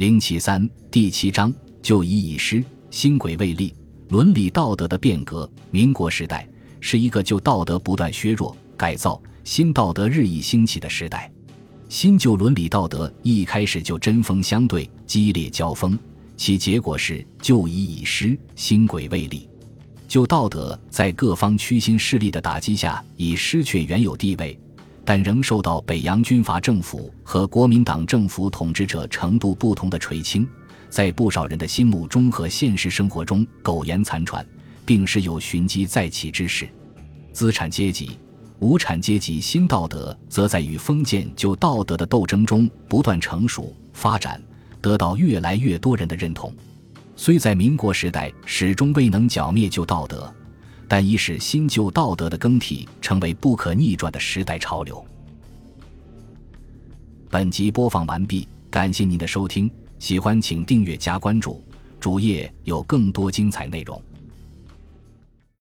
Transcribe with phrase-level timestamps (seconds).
[0.00, 1.52] 零七三第七章：
[1.82, 3.74] 旧仪已失，新轨未立。
[4.08, 5.46] 伦理道德的变革。
[5.70, 6.48] 民国时代
[6.80, 11.30] 是一个旧道德不断削弱、改造，新道德日益兴起的时代。
[11.90, 15.98] 新旧伦理道德一开始就针锋相对、激烈交锋，
[16.34, 19.46] 其结果是旧仪已失，新轨未立。
[20.08, 24.58] 旧道德在各方屈心势力的打击下，已失去原有地位，
[25.10, 30.46] 但仍受到北洋军阀政府和国民党政府统治者程度不同的垂青。
[30.88, 34.46] 在不少人的心目中和现实生活中苟延残喘，
[34.86, 36.68] 并时有寻机再起之势。
[37.32, 38.20] 资产阶级、
[38.60, 44.40] 无产阶级新道德则在与封建旧道德的斗争中不断成熟发展，
[44.80, 46.54] 得到越来越多人的认同。
[47.16, 50.32] 虽在民国时代始终未能剿灭旧道德，
[50.92, 55.06] 但已使新旧道德的更替成为不可逆转的时代潮流。
[57.30, 59.70] 本集播放完毕，感谢您的收听。
[60.00, 61.62] 喜欢请订阅加关注，
[62.00, 64.02] 主页有更多精彩内容。